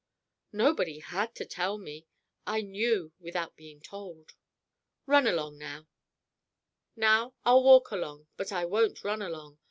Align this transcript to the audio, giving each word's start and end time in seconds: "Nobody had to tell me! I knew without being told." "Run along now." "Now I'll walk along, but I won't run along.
"Nobody 0.51 0.97
had 0.97 1.35
to 1.35 1.45
tell 1.45 1.77
me! 1.77 2.07
I 2.47 2.61
knew 2.61 3.13
without 3.19 3.55
being 3.55 3.79
told." 3.81 4.33
"Run 5.05 5.27
along 5.27 5.59
now." 5.59 5.85
"Now 6.95 7.35
I'll 7.45 7.61
walk 7.61 7.91
along, 7.91 8.25
but 8.35 8.51
I 8.51 8.65
won't 8.65 9.03
run 9.03 9.21
along. 9.21 9.59